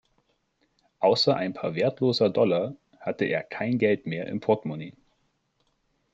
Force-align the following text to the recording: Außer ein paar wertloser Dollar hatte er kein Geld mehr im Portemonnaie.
Außer 0.97 1.35
ein 1.35 1.53
paar 1.53 1.75
wertloser 1.75 2.31
Dollar 2.31 2.75
hatte 2.99 3.25
er 3.25 3.43
kein 3.43 3.77
Geld 3.77 4.07
mehr 4.07 4.25
im 4.25 4.39
Portemonnaie. 4.39 4.95